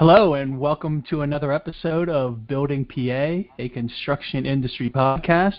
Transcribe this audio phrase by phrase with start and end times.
[0.00, 5.58] Hello, and welcome to another episode of Building PA, a construction industry podcast,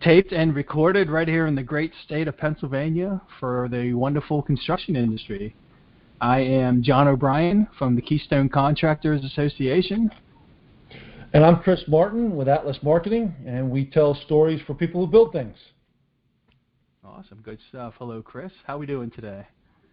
[0.00, 4.96] taped and recorded right here in the great state of Pennsylvania for the wonderful construction
[4.96, 5.54] industry.
[6.18, 10.10] I am Jon O'Brien from the Keystone Contractors Association.
[11.34, 15.32] And I'm Chris Martin with Atlas Marketing, and we tell stories for people who build
[15.32, 15.58] things.
[17.04, 17.92] Awesome, good stuff.
[17.98, 18.52] Hello, Chris.
[18.66, 19.46] How are we doing today?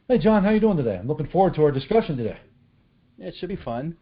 [0.07, 0.95] Hey, Jon, how are you doing today?
[0.95, 2.39] I'm looking forward to our discussion today.
[3.21, 3.95] It should be fun.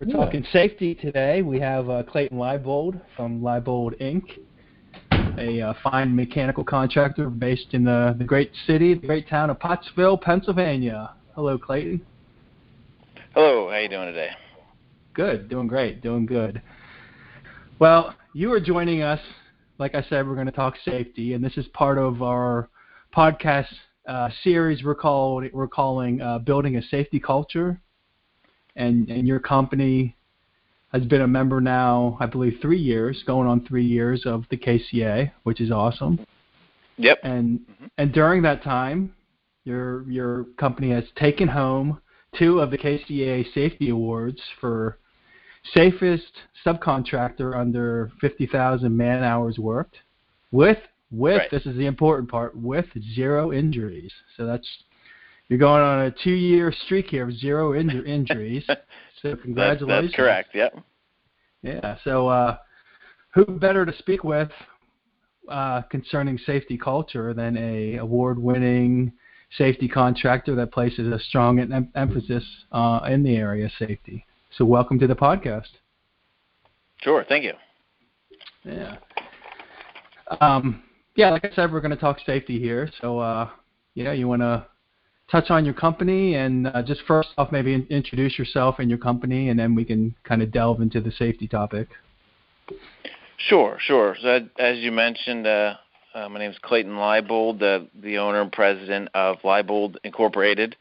[0.00, 0.16] We're Yeah.
[0.16, 1.40] talking safety today.
[1.42, 4.38] We have uh, Clayton Leibold from Leibold Inc.,
[5.38, 9.60] a uh, fine mechanical contractor based in the, the great city, the great town of
[9.60, 11.12] Pottsville, Pennsylvania.
[11.34, 12.04] Hello, Clayton.
[13.34, 14.30] Hello, how you doing today?
[15.14, 16.60] Good, doing great, doing good.
[17.78, 19.20] Well, you are joining us.
[19.78, 22.68] Like I said, we're going to talk safety, and this is part of our
[23.14, 23.68] podcast
[24.08, 27.80] uh, series we're called we're calling uh, "Building a Safety Culture."
[28.76, 30.16] And and your company
[30.92, 34.56] has been a member now, I believe, three years, going on three years of the
[34.56, 36.24] KCA, which is awesome.
[36.98, 37.18] Yep.
[37.22, 37.86] And mm-hmm.
[37.98, 39.14] and during that time,
[39.64, 42.00] your your company has taken home
[42.38, 44.98] two of the KCA Safety Awards for
[45.74, 46.32] safest
[46.64, 49.96] subcontractor under 50,000 man hours worked,
[50.50, 50.78] with
[51.10, 51.50] with Right.
[51.50, 54.12] this is the important part with zero injuries.
[54.36, 54.68] So that's
[55.48, 58.64] you're going on a two-year streak here of zero inju- injuries.
[58.66, 60.10] So That's, congratulations.
[60.10, 60.48] that's correct.
[60.54, 60.78] Yep.
[61.62, 61.96] Yeah.
[62.04, 62.58] So, uh,
[63.34, 64.50] who better to speak with
[65.48, 69.12] uh, concerning safety culture than a award-winning
[69.56, 74.24] safety contractor that places a strong em- emphasis uh, in the area of safety?
[74.56, 75.68] So, welcome to the podcast.
[77.02, 77.24] Sure.
[77.28, 77.52] Thank you.
[78.64, 78.96] Yeah.
[80.40, 80.82] Um,
[81.14, 82.90] yeah, like I said, we're going to talk safety here.
[83.00, 83.48] So, uh,
[83.94, 84.66] yeah, you want to
[85.30, 88.98] touch on your company and uh, just first off, maybe in- introduce yourself and your
[88.98, 91.88] company, and then we can kind of delve into the safety topic.
[93.36, 93.76] Sure.
[93.80, 94.16] Sure.
[94.20, 95.74] So, as- you mentioned, uh,
[96.14, 100.76] uh, my name is Clayton Leibold, the the owner and president of Leibold Incorporated.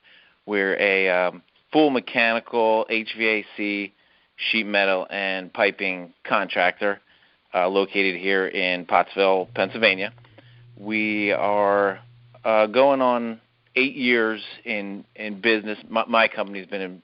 [0.46, 1.42] We're a um,
[1.74, 3.92] full mechanical HVAC,
[4.38, 7.02] sheet metal, and piping contractor
[7.54, 10.14] uh, located here in Pottsville, Pennsylvania.
[10.78, 12.00] We are
[12.46, 13.42] uh, going on
[13.76, 15.78] eight years in in business.
[15.90, 17.04] My, my company's been in,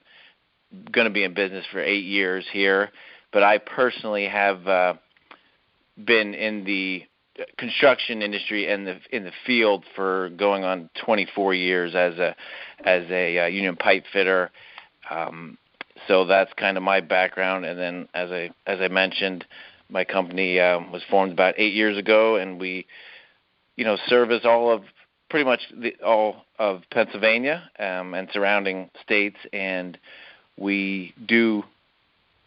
[0.90, 2.90] going to be in business for eight years here,
[3.32, 4.94] but I personally have uh,
[6.04, 7.04] been in the
[7.56, 12.34] construction industry and the in the field for going on 24 years as a
[12.84, 14.50] as a uh, union pipe fitter.
[15.10, 15.58] Um,
[16.08, 17.64] so that's kind of my background.
[17.64, 19.44] And then, as I as I mentioned,
[19.88, 22.86] my company um, was formed about eight years ago, and we,
[23.76, 24.82] you know, service all of
[25.32, 29.96] pretty much the, all of Pennsylvania um, and surrounding states, and
[30.58, 31.64] we do,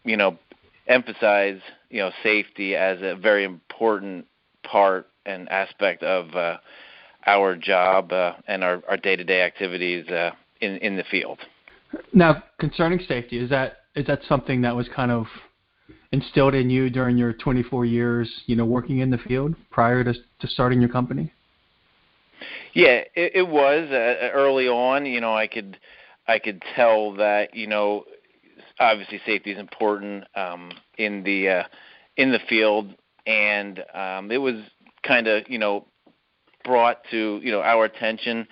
[0.04, 0.38] you know,
[0.86, 1.58] emphasize
[1.90, 4.24] you know safety as a very important
[4.62, 6.58] part and aspect of uh,
[7.26, 10.30] our job uh, and our, our day-to-day activities uh,
[10.60, 11.40] in in the field.
[12.12, 15.26] Now, concerning safety, is that is that something that was kind of
[16.12, 20.12] instilled in you during your 24 years, you know, working in the field prior to
[20.12, 21.32] to starting your company?
[22.76, 25.06] Yeah, it, it was uh, early on.
[25.06, 25.78] You know, I could
[26.28, 28.04] I could tell that you know
[28.78, 31.62] obviously safety is important um, in the uh,
[32.18, 32.94] in the field,
[33.26, 34.56] and um, it was
[35.02, 35.86] kind of you know
[36.66, 38.46] brought to you know our attention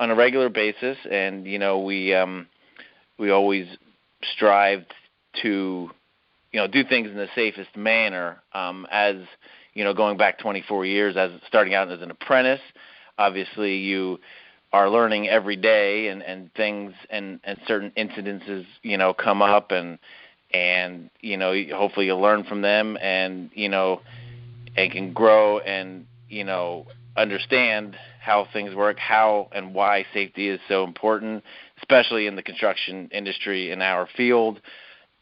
[0.00, 2.46] on a regular basis, and you know we um,
[3.18, 3.66] we always
[4.34, 4.90] strived
[5.42, 5.90] to
[6.50, 8.42] you know do things in the safest manner.
[8.54, 9.16] Um, as
[9.74, 12.62] you know, going back 24 years as starting out as an apprentice,
[13.18, 14.18] obviously you
[14.72, 19.70] are learning every day and and things and and certain incidences you know come up
[19.70, 19.98] and
[20.52, 24.00] and you know hopefully you learn from them and you know
[24.76, 30.60] and can grow and you know understand how things work how and why safety is
[30.68, 31.42] so important
[31.78, 34.60] especially in the construction industry in our field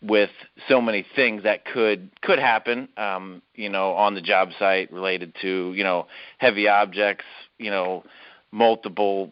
[0.02, 0.31] with
[0.69, 5.32] so many things that could could happen um you know on the job site related
[5.41, 6.06] to you know
[6.38, 7.25] heavy objects
[7.59, 8.05] you know
[8.53, 9.31] multiple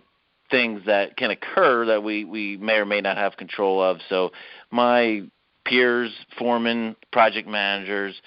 [0.50, 3.98] things that can occur that we we may or may not have control of.
[4.08, 4.30] So
[4.70, 5.22] my
[5.64, 8.20] peers foremen project managers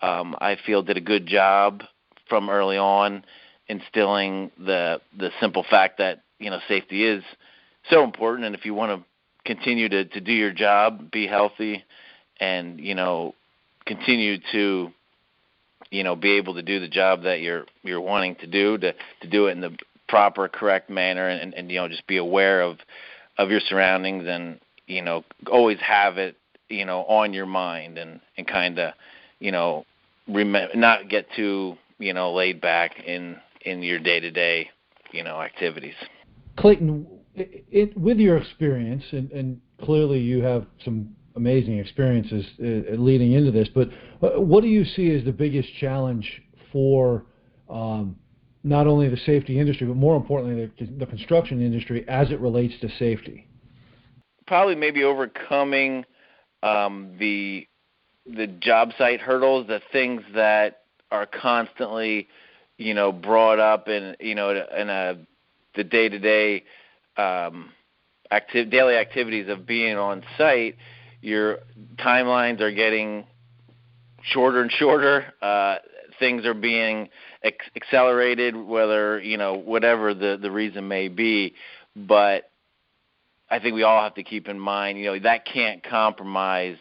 [0.00, 1.82] um i feel did a good job
[2.30, 3.22] from early on
[3.68, 7.22] instilling the the simple fact that you know safety is
[7.90, 8.46] so important.
[8.46, 9.06] And if you want to
[9.44, 11.84] continue to to do your job be healthy
[12.40, 13.34] and you know
[13.86, 14.90] continue to
[15.90, 18.92] you know be able to do the job that you're you're wanting to do to
[19.20, 19.76] to do it in the
[20.08, 22.78] proper correct manner and and you know just be aware of
[23.36, 26.36] of your surroundings and you know always have it
[26.68, 28.94] you know on your mind and and kind of
[29.38, 29.84] you know
[30.28, 34.70] rem- not get too you know laid back in in your day to day
[35.12, 35.94] you know activities.
[36.56, 43.32] Clayton, it, with your experience, and, and clearly you have some amazing experiences uh, leading
[43.32, 43.88] into this, but
[44.22, 46.42] uh, what do you see as the biggest challenge
[46.72, 47.24] for
[47.70, 48.16] um,
[48.64, 52.74] not only the safety industry, but more importantly, the, the construction industry as it relates
[52.80, 53.46] to safety?
[54.46, 56.04] Probably maybe overcoming
[56.62, 57.66] um, the
[58.26, 62.28] the job site hurdles, the things that are constantly,
[62.76, 65.16] you know, brought up in you know in a
[65.76, 66.64] the day to day
[68.70, 70.76] daily activities of being on site.
[71.20, 71.58] Your
[71.96, 73.26] timelines are getting
[74.22, 75.32] shorter and shorter.
[75.42, 75.76] Uh,
[76.18, 77.08] things are being
[77.42, 81.54] ex- accelerated, whether you know whatever the the reason may be.
[81.96, 82.50] But
[83.50, 86.76] I think we all have to keep in mind, you know, that can't compromise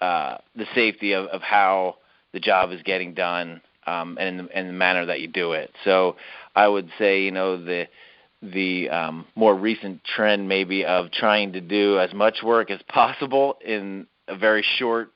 [0.00, 1.96] uh, the safety of, of how
[2.32, 5.70] the job is getting done um, and in the manner that you do it.
[5.84, 6.16] So
[6.54, 7.86] I would say, you know, the
[8.42, 13.56] the um, more recent trend maybe of trying to do as much work as possible
[13.64, 15.12] in a very short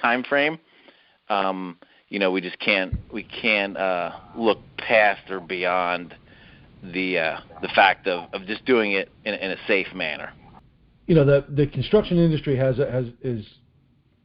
[0.00, 0.58] time frame.
[1.28, 1.78] Um,
[2.08, 6.14] you know, we just can't we can't uh, look past or beyond
[6.82, 10.32] the uh, the fact of, of just doing it in, in a safe manner.
[11.06, 13.44] You know, the the construction industry has has is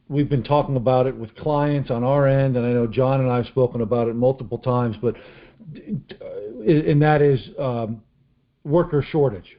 [0.07, 3.29] we've been talking about it with clients on our end, and I know Jon and
[3.29, 5.15] I have spoken about it multiple times, but
[5.75, 8.01] and that is um,
[8.63, 9.57] worker shortage.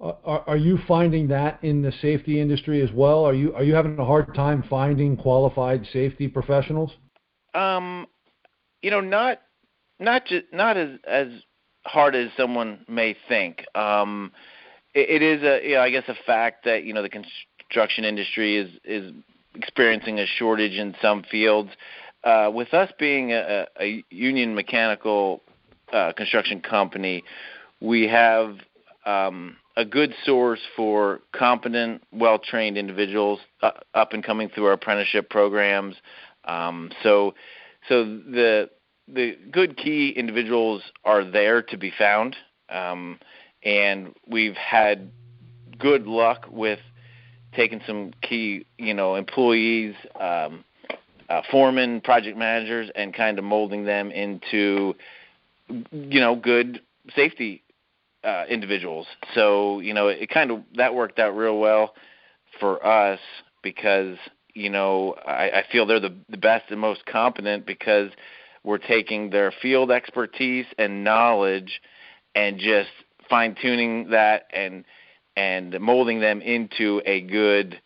[0.00, 3.24] Are, are you finding that in the safety industry as well?
[3.24, 6.90] Are you are you having a hard time finding qualified safety professionals?
[7.54, 8.06] Um,
[8.82, 9.42] you know, not
[10.00, 11.28] not just not as as
[11.84, 13.64] hard as someone may think.
[13.76, 14.32] Um,
[14.92, 18.04] it, it is a you know, I guess a fact that you know the construction
[18.04, 19.12] industry is is
[19.54, 21.70] experiencing a shortage in some fields.
[22.24, 25.42] Uh, with us being a, a union mechanical
[25.92, 27.22] uh, construction company,
[27.82, 28.56] we have
[29.04, 35.28] um, a good source for competent, well-trained individuals uh, up and coming through our apprenticeship
[35.28, 35.96] programs.
[36.44, 37.34] Um, so,
[37.88, 38.70] so the
[39.08, 42.36] the good key individuals are there to be found,
[42.68, 43.18] um,
[43.64, 45.10] and we've had
[45.78, 46.78] good luck with
[47.52, 50.64] taking some key, you know, employees, um,
[51.28, 54.94] uh, foremen, project managers, and kind of molding them into,
[55.68, 56.80] you know, good
[57.14, 57.62] safety
[58.24, 59.06] uh, individuals.
[59.34, 61.94] So you know, it kind of that worked out real well
[62.60, 63.20] for us
[63.62, 64.16] because
[64.54, 68.10] you know I, I feel they're the, the best and most competent because
[68.64, 71.80] we're taking their field expertise and knowledge
[72.34, 72.90] and just
[73.28, 74.84] fine tuning that and
[75.36, 77.80] and molding them into a good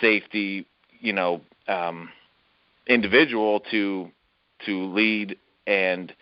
[0.00, 0.66] safety
[1.00, 2.08] you know um,
[2.86, 4.10] individual to
[4.66, 5.36] to lead
[5.66, 6.12] and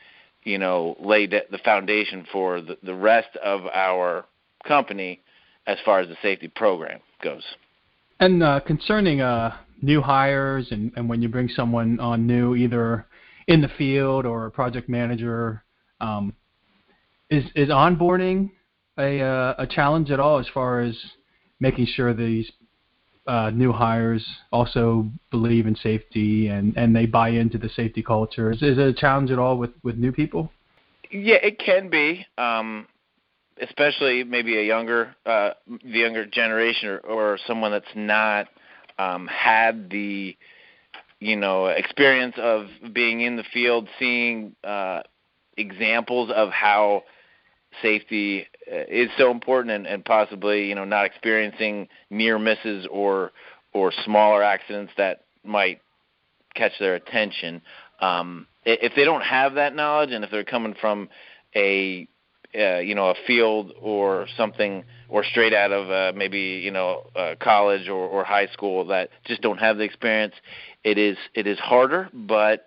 [0.45, 4.25] you know, lay the foundation for the, the rest of our
[4.67, 5.21] company
[5.67, 7.43] as far as the safety program goes.
[8.19, 13.07] And uh, concerning uh, new hires and, and when you bring someone on new, either
[13.47, 15.63] in the field or a project manager,
[16.01, 16.35] um,
[17.31, 18.51] is is onboarding
[18.99, 20.97] a uh, a challenge at all as far as
[21.61, 22.51] making sure these
[23.27, 28.51] uh, new hires also believe in safety and, and they buy into the safety culture.
[28.51, 30.51] Is, is it a challenge at all with, with new people?
[31.11, 32.87] Yeah, it can be, um,
[33.61, 38.49] especially maybe a younger uh, the younger generation or, or someone that's not
[38.99, 40.37] um, had the
[41.19, 45.01] you know experience of being in the field, seeing uh,
[45.57, 47.03] examples of how
[47.83, 53.33] safety is so important and, and possibly you know not experiencing near misses or
[53.73, 55.81] or smaller accidents that might
[56.55, 57.63] catch their attention.
[58.01, 61.09] Um if they don't have that knowledge and if they're coming from
[61.57, 62.07] a
[62.55, 67.09] uh, you know a field or something or straight out of uh, maybe you know
[67.15, 70.35] uh, college or, or high school that just don't have the experience
[70.83, 72.67] it is it is harder but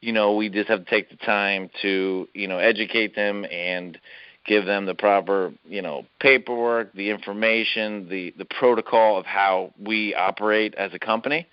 [0.00, 3.98] you know we just have to take the time to you know educate them and
[4.46, 10.14] give them the proper, you know, paperwork, the information, the the protocol of how we
[10.14, 11.46] operate as a company,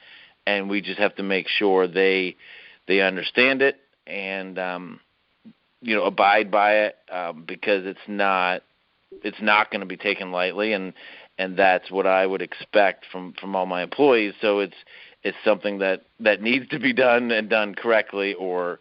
[0.45, 2.35] and we just have to make sure they
[2.87, 4.99] they understand it and um,
[5.81, 8.61] you know abide by it um, because it's not
[9.23, 10.93] it's not going to be taken lightly and
[11.37, 14.33] and that's what I would expect from from all my employees.
[14.41, 14.75] So it's
[15.23, 18.79] it's something that that needs to be done and done correctly, or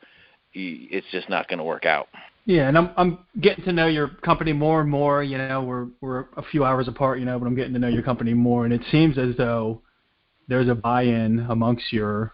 [0.53, 2.09] it's just not going to work out.
[2.51, 5.23] Yeah, and I'm I'm getting to know your company more and more.
[5.23, 7.21] You know, we're we're a few hours apart.
[7.21, 9.83] You know, but I'm getting to know your company more, and it seems as though
[10.49, 12.33] there's a buy-in amongst your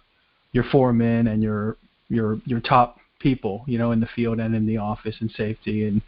[0.53, 1.77] your foremen and your
[2.09, 3.63] your your top people.
[3.67, 6.01] You know, in the field and in the office and safety, and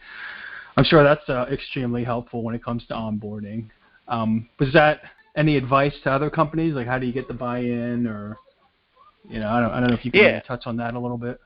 [0.79, 3.67] I'm sure that's uh, extremely helpful when it comes to onboarding.
[4.09, 5.03] Um, was that
[5.37, 6.73] any advice to other companies?
[6.73, 8.39] Like, how do you get the buy-in, or
[9.29, 10.41] you know, I don't I don't know if you can Yeah.
[10.41, 11.39] touch on that a little bit.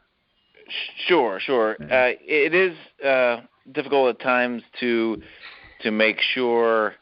[1.07, 1.76] Sure, sure.
[1.81, 3.41] Uh, it is uh,
[3.73, 5.23] difficult at times to
[5.83, 6.95] to make sure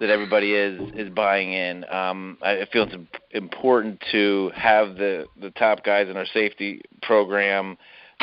[0.00, 1.84] that everybody is is buying in.
[1.90, 2.94] Um, I feel it's
[3.32, 7.76] important to have the the top guys in our safety program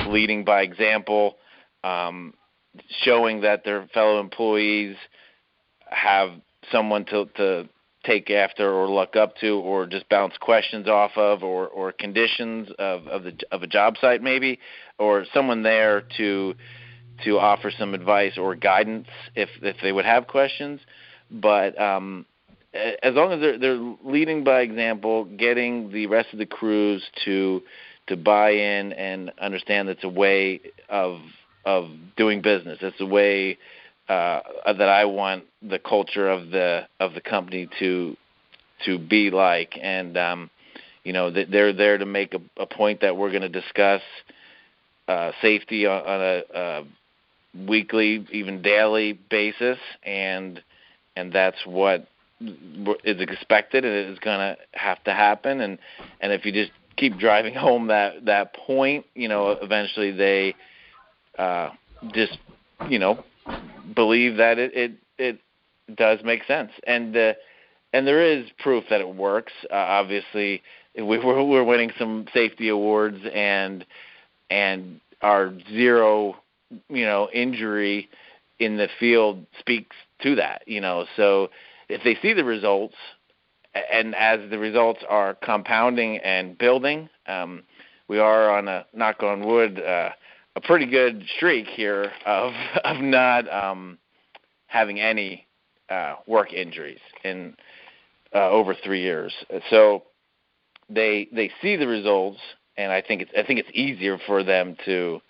[0.08, 1.38] leading by example,
[1.84, 2.34] um,
[3.04, 4.96] showing that their fellow employees
[5.90, 6.32] have
[6.72, 7.70] someone to to
[8.06, 12.70] take after or look up to or just bounce questions off of or or conditions
[12.78, 14.60] of of the of a job site maybe
[15.00, 16.56] or someone there to
[17.24, 20.82] to offer some advice or guidance if if they would have questions.
[21.32, 22.26] But um
[22.74, 27.62] as long as they're they're leading by example getting the rest of the crews to
[28.08, 31.20] to buy in and understand that's a way of
[31.66, 32.78] of doing business.
[32.82, 33.58] It's a way
[34.08, 38.16] uh, that I want the culture of the of the company to
[38.86, 40.50] to be like, and um,
[41.04, 44.02] you know they're there to make a, a point that we're going to discuss
[45.08, 46.84] uh, safety on, on a, a
[47.68, 50.62] weekly, even daily basis, and
[51.16, 52.08] and that's what
[52.42, 55.62] is expected and it is going to have to happen.
[55.62, 55.80] And
[56.22, 60.56] and if you just keep driving home that that point you know eventually they
[61.38, 61.70] uh
[62.14, 62.38] just
[62.90, 63.24] you know
[63.96, 65.40] believe that it it it
[65.96, 66.72] does make sense.
[66.86, 67.34] And uh,
[67.94, 69.54] and there is proof that it works.
[69.72, 70.62] Uh, obviously
[70.96, 73.86] we we're, we're winning some safety awards and
[74.50, 76.36] and our zero
[76.90, 78.10] you know injury
[78.60, 81.06] in the field speaks to that you know.
[81.16, 81.50] So
[81.90, 82.96] if they see the results
[83.92, 87.64] and as the results are compounding and building um
[88.08, 90.10] we are on a knock on wood uh
[90.56, 93.98] a pretty good streak here of of not um
[94.68, 95.46] having any
[95.90, 97.56] uh work injuries in
[98.34, 99.34] uh, over 3 years.
[99.70, 100.04] So
[100.90, 102.40] they they see the results
[102.78, 105.22] and I think it's I think it's easier for them to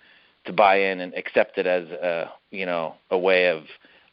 [0.45, 3.63] to buy in and accept it as a you know a way of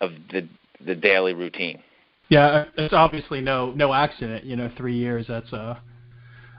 [0.01, 0.49] of the
[0.85, 1.83] the daily routine.
[2.29, 4.45] Yeah, it's obviously no no accident.
[4.45, 5.81] You know, three years that's a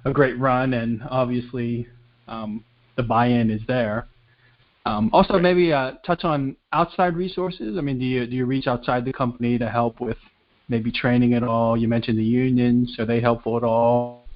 [0.06, 1.88] a great run, and obviously
[2.28, 2.64] um,
[2.96, 4.08] the buy-in is there.
[4.86, 7.78] Um, also, maybe uh, touch on outside resources.
[7.78, 10.18] I mean, do you do you reach outside the company to help with
[10.68, 11.78] maybe training at all?
[11.78, 14.28] You mentioned the unions, are they helpful at all?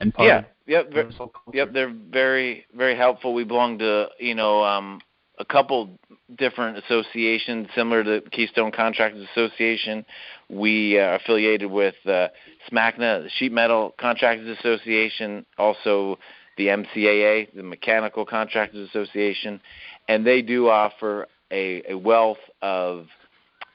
[0.00, 1.10] And part yeah, of yep, ver-
[1.52, 1.72] yep.
[1.72, 3.34] They're very very helpful.
[3.34, 5.00] We belong to you know um,
[5.38, 5.98] a couple
[6.36, 10.04] different associations similar to Keystone Contractors Association.
[10.48, 12.28] We are affiliated with uh,
[12.70, 16.18] SMACNA, the Sheet Metal Contractors Association, also
[16.56, 19.60] the MCAA, the Mechanical Contractors Association,
[20.08, 23.06] and they do offer a, a wealth of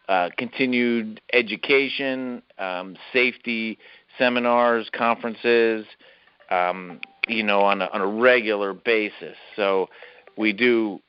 [0.07, 3.77] uh, continued education, um, safety
[4.17, 5.85] seminars, conferences,
[6.49, 9.35] um, you know, on a, on a regular basis.
[9.55, 9.89] So
[10.37, 10.99] we do,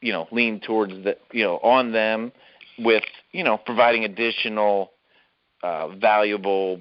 [0.00, 2.32] you know, lean towards the, you know, on them
[2.78, 4.92] with, you know, providing additional
[5.62, 6.80] uh, valuable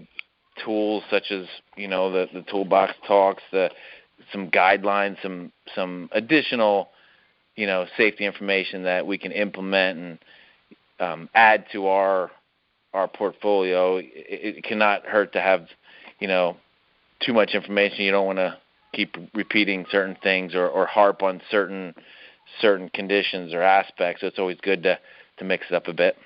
[0.64, 3.70] tools such as, you know, the the toolbox talks, the
[4.32, 6.90] some guidelines, some some additional,
[7.56, 10.20] you know, safety information that we can implement and
[11.00, 12.32] um, add to our
[12.94, 13.98] our portfolio.
[13.98, 14.08] It,
[14.58, 15.68] it cannot hurt to have,
[16.20, 16.58] you know,
[17.22, 18.06] too much information.
[18.06, 18.58] You don't want to
[18.94, 21.94] keep repeating certain things or, or harp on certain
[22.62, 24.22] certain conditions or aspects.
[24.22, 25.00] So it's always good to
[25.38, 26.18] to mix it up a bit.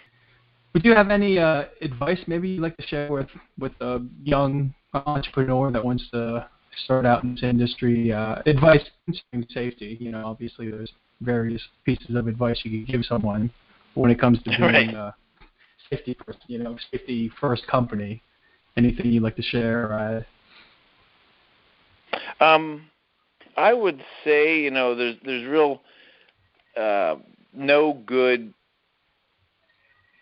[0.73, 3.27] Would you have any uh, advice maybe you'd like to share with
[3.59, 6.47] with a young entrepreneur that wants to
[6.85, 8.11] start out in this industry?
[8.11, 9.97] Uh, advice concerning safety.
[9.99, 13.51] You know, obviously there's various pieces of advice you could give someone
[13.93, 14.93] when it comes to being Right.
[14.93, 15.15] a
[15.89, 18.21] safety first, you know, safety first company.
[18.75, 19.93] Anything you'd like to share?
[19.93, 20.25] Add?
[22.39, 22.85] Um,
[23.55, 25.81] I would say you know there's there's real
[26.77, 27.15] uh,
[27.53, 28.53] no good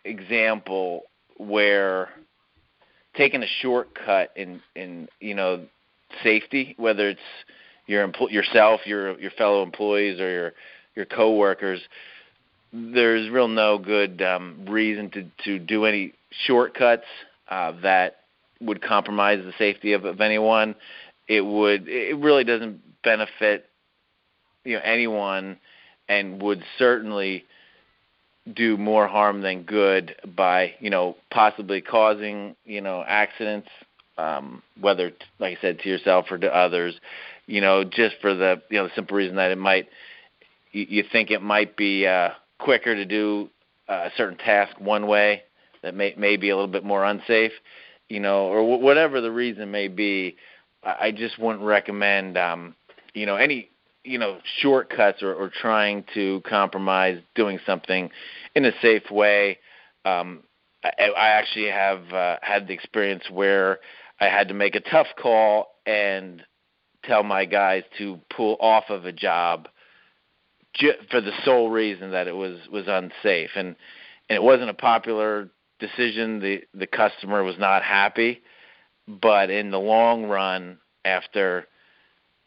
[0.04, 1.04] example
[1.38, 2.10] where
[3.16, 5.66] taking a shortcut in in you know
[6.24, 7.20] safety, whether it's
[7.88, 10.54] your empl- yourself, your your fellow employees, or your
[10.96, 11.82] your coworkers,
[12.74, 16.14] there's real no good um, reason to to do any
[16.46, 17.06] shortcuts
[17.50, 18.18] uh, that
[18.62, 20.76] would compromise the safety of, of anyone.
[21.32, 23.70] It would it really doesn't benefit
[24.66, 25.58] you know anyone
[26.10, 27.46] and would certainly
[28.54, 33.70] do more harm than good by you know possibly causing you know accidents
[34.18, 37.00] um whether like I said to yourself or to others.
[37.48, 39.88] You know just for the you know the simple reason that it might
[40.74, 43.50] you, you think it might be uh quicker to do
[43.88, 45.44] a certain task one way
[45.82, 47.54] that may may be a little bit more unsafe
[48.10, 50.36] you know or w- whatever the reason may be
[50.84, 52.76] I just wouldn't recommend um
[53.14, 53.70] you know any
[54.04, 58.10] you know shortcuts or, or trying to compromise doing something
[58.56, 59.60] in a safe way.
[60.06, 60.44] Um,
[60.84, 63.80] I, I actually have uh, had the experience where
[64.20, 66.44] I had to make a tough call and
[67.04, 69.68] tell my guys to pull off of a job
[70.74, 73.52] ju- for the sole reason that it was was unsafe.
[73.56, 73.76] And
[74.30, 76.40] and it wasn't a popular decision.
[76.40, 78.42] The the customer was not happy
[79.22, 81.68] but in the long run after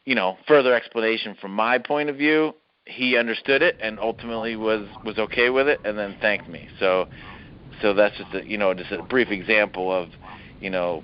[0.05, 2.55] you know, further explanation from my point of view,
[2.87, 6.69] he understood it and ultimately was was okay with it and then thanked me.
[6.79, 7.09] So
[7.81, 10.11] so that's just a you know just a brief example of
[10.61, 11.03] you know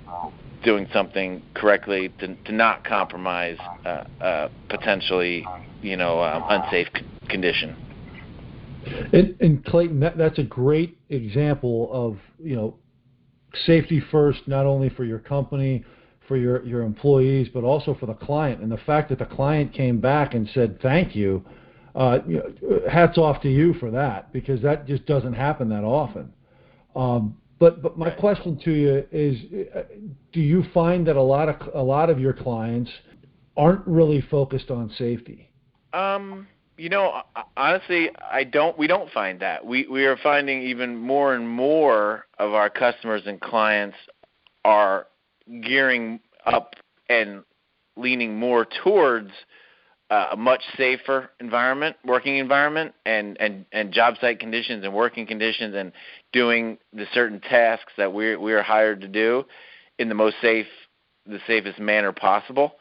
[0.63, 5.47] doing something correctly to to not compromise uh, uh, potentially
[5.81, 7.75] you know um, unsafe c- condition.
[9.13, 12.75] And, and Clayton, that, that's a great example of you know
[13.65, 15.83] safety first, not only for your company
[16.31, 18.61] for your, your employees, but also for the client.
[18.61, 21.43] And the fact that the client came back and said thank you,
[21.93, 25.83] uh, you know, hats off to you for that because that just doesn't happen that
[25.83, 26.31] often.
[26.95, 29.37] Um, but but my question to you is,
[29.75, 29.81] uh,
[30.31, 32.89] do you find that a lot of a lot of your clients
[33.57, 35.51] aren't really focused on safety?
[35.91, 36.47] Um,
[36.81, 37.21] you know,
[37.55, 38.75] honestly, I don't.
[38.75, 39.63] We don't find that.
[39.63, 43.97] We we are finding even more and more of our customers and clients
[44.65, 45.05] are
[45.61, 46.73] gearing up
[47.07, 47.43] and
[47.97, 49.29] leaning more towards
[50.09, 55.27] uh, a much safer environment, working environment, and, and, and job site conditions and working
[55.27, 55.91] conditions, and
[56.33, 59.43] doing the certain tasks that we we are hired to do
[59.99, 60.65] in the most safe,
[61.27, 62.73] the safest manner possible.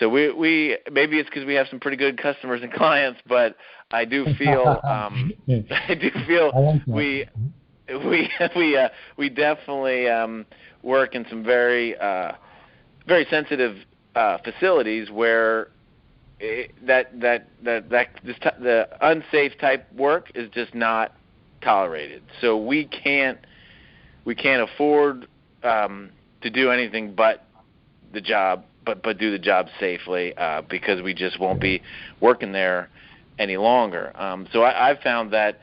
[0.00, 3.56] So we we maybe it's because we have some pretty good customers and clients, but
[3.90, 5.32] I do feel um,
[5.88, 7.26] I do feel I we
[7.88, 10.46] we we uh, we definitely um,
[10.82, 12.32] work in some very uh,
[13.06, 13.76] very sensitive
[14.14, 15.68] uh, facilities where
[16.40, 21.12] it, that that that that this t- the unsafe type work is just not
[21.62, 22.22] tolerated.
[22.40, 23.38] So we can't
[24.24, 25.26] we can't afford
[25.62, 26.10] um,
[26.42, 27.46] to do anything but
[28.12, 31.82] the job, but but do the job safely uh, because we just won't be
[32.20, 32.88] working there
[33.38, 34.12] any longer.
[34.14, 35.60] Um, so I, I've found that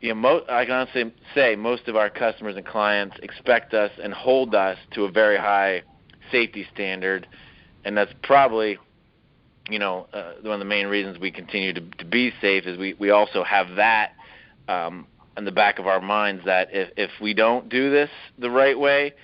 [0.00, 3.90] you know, mo- I can honestly say most of our customers and clients expect us
[4.02, 5.82] and hold us to a very high
[6.30, 7.26] safety standard,
[7.84, 8.78] and that's probably,
[9.70, 12.78] you know, uh, one of the main reasons we continue to, to be safe is
[12.78, 14.12] we, we also have that
[14.68, 18.50] um, in the back of our minds that if, if we don't do this the
[18.50, 19.14] right way,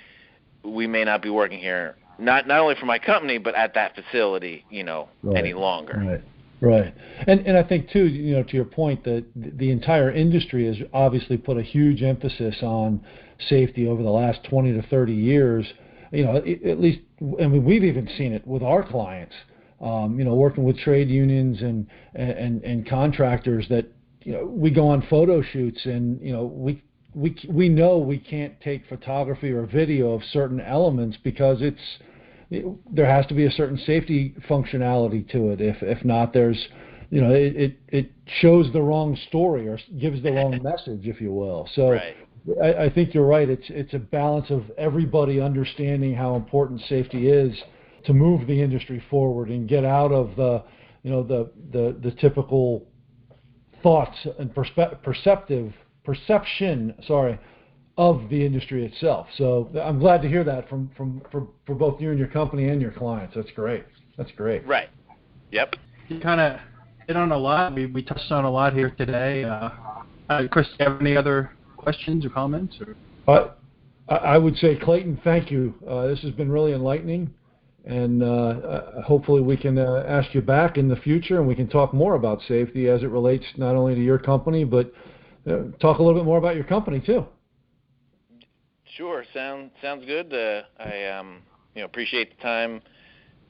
[0.65, 3.95] we may not be working here not not only for my company but at that
[3.95, 5.37] facility, you know, right.
[5.37, 6.03] any longer.
[6.05, 6.23] Right.
[6.63, 6.95] Right,
[7.27, 10.77] and and I think too, you know, to your point, that the entire industry has
[10.93, 13.05] obviously put a huge emphasis on
[13.49, 15.67] safety over the last 20 to 30 years.
[16.13, 19.35] You know, at least, I mean, we've even seen it with our clients.
[19.81, 23.87] Um, you know, working with trade unions and and and contractors that
[24.23, 26.81] you know we go on photo shoots and you know we
[27.15, 31.81] we we know we can't take photography or video of certain elements because it's
[32.91, 35.61] there has to be a certain safety functionality to it.
[35.61, 36.69] If if not, there's
[37.11, 41.21] you know it, it, it shows the wrong story or gives the wrong message, if
[41.21, 41.69] you will.
[41.75, 42.17] So right.
[42.63, 43.49] I, I think you're right.
[43.49, 47.57] It's it's a balance of everybody understanding how important safety is
[48.05, 50.63] to move the industry forward and get out of the
[51.03, 52.87] you know the the, the typical
[53.83, 55.73] thoughts and perspe- perceptive
[56.05, 57.39] perception sorry
[57.99, 59.27] of the industry itself.
[59.37, 62.69] So I'm glad to hear that from from for, for both you and your company
[62.69, 63.35] and your clients.
[63.35, 63.85] That's great.
[64.17, 64.67] That's great.
[64.67, 64.89] Right.
[65.51, 65.77] Yep.
[66.09, 66.61] You kind of
[67.07, 67.75] hit on a lot.
[67.75, 69.45] We we touched on a lot here today.
[69.45, 69.71] Uh,
[70.29, 72.77] uh, Chris, do you have any other questions or comments?
[72.81, 72.97] Or?
[73.33, 73.49] Uh,
[74.09, 75.75] I would say, Clayton, thank you.
[75.89, 77.33] Uh, this has been really enlightening,
[77.85, 81.55] and uh, uh, hopefully we can uh, ask you back in the future, and we
[81.55, 84.93] can talk more about safety as it relates not only to your company, but
[85.81, 87.27] talk a little bit more about your company too.
[88.97, 90.35] Sure, sound sounds good.
[90.35, 91.39] Uh, I um,
[91.75, 92.83] you know appreciate the time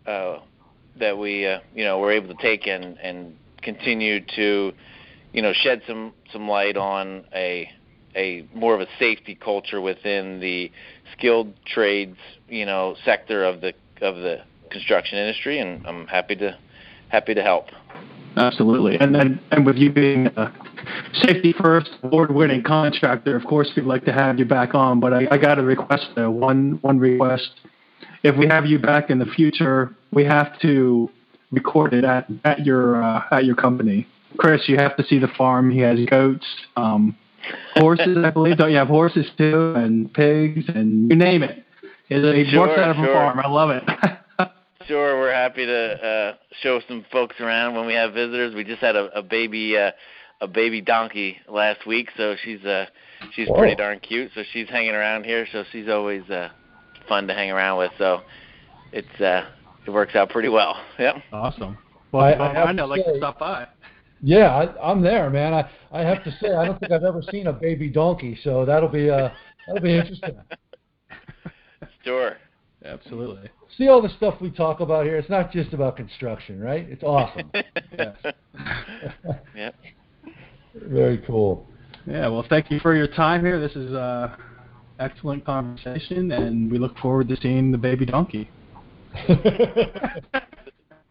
[0.06, 0.38] uh,
[1.00, 4.72] that we uh, you know were able to take and and continue to
[5.32, 7.68] you know shed some some light on a
[8.14, 10.70] a more of a safety culture within the
[11.16, 16.56] skilled trades you know sector of the of the construction industry, and I'm happy to
[17.08, 17.66] happy to help.
[18.36, 20.28] Absolutely, and and, and with you being
[21.14, 25.00] safety first award-winning contractor, of course we'd like to have you back on.
[25.00, 27.50] But I, I got a request, uh, one one request.
[28.22, 31.10] If we have you back in the future, we have to
[31.50, 34.06] record it at at your uh, at your company.
[34.38, 35.70] Chris, you have to see the farm.
[35.70, 36.46] He has goats,
[36.76, 37.16] um,
[37.74, 38.56] horses, I believe.
[38.56, 41.64] Don't you have horses too, and pigs, and you name it.
[42.08, 42.16] He
[42.50, 43.10] Sure, works out of sure.
[43.10, 43.40] a farm.
[43.40, 43.82] I love it.
[44.88, 48.52] Sure, we're happy to uh, show some folks around when we have visitors.
[48.54, 49.92] We just had a, a baby uh,
[50.42, 52.86] a baby donkey last week, so she's uh
[53.34, 53.56] she's Whoa.
[53.58, 54.30] pretty darn cute.
[54.34, 56.50] So she's hanging around here, so she's always uh
[57.08, 57.92] fun to hang around with.
[57.96, 58.20] So
[58.92, 59.46] it's uh
[59.86, 60.76] it works out pretty well.
[60.98, 61.16] Yep.
[61.32, 61.78] awesome.
[62.12, 63.66] Well, I- I, I have I'd like to stop by.
[64.24, 65.52] Yeah, I, I'm there, man.
[65.52, 68.64] I, I have to say, I don't think I've ever seen a baby donkey, so
[68.64, 69.30] that'll be uh,
[69.66, 70.36] that'll be interesting.
[72.04, 72.36] Sure.
[72.84, 73.48] Absolutely.
[73.78, 75.16] See all the stuff we talk about here.
[75.16, 76.84] It's not just about construction, right?
[76.88, 77.50] It's awesome.
[77.96, 78.16] Yes.
[79.54, 79.74] yep.
[80.74, 81.66] Very cool.
[82.06, 83.60] Yeah, well, thank you for your time here.
[83.60, 84.36] This is uh,
[84.98, 88.50] excellent conversation, and we look forward to seeing the baby donkey.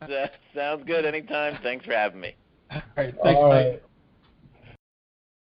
[0.08, 1.60] That sounds good anytime.
[1.62, 2.36] Thanks for having me.
[2.72, 3.66] All right, thanks, all Mike.
[3.66, 3.84] right.